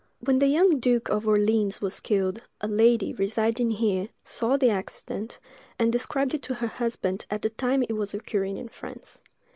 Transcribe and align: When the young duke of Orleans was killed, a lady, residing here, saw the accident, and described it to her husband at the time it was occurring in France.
When 0.19 0.39
the 0.39 0.47
young 0.47 0.79
duke 0.79 1.09
of 1.09 1.27
Orleans 1.27 1.79
was 1.79 1.99
killed, 1.99 2.41
a 2.59 2.67
lady, 2.67 3.13
residing 3.13 3.69
here, 3.69 4.09
saw 4.23 4.57
the 4.57 4.71
accident, 4.71 5.39
and 5.77 5.91
described 5.93 6.33
it 6.33 6.41
to 6.41 6.55
her 6.55 6.65
husband 6.65 7.27
at 7.29 7.43
the 7.43 7.51
time 7.51 7.83
it 7.83 7.93
was 7.93 8.15
occurring 8.15 8.57
in 8.57 8.67
France. 8.67 9.21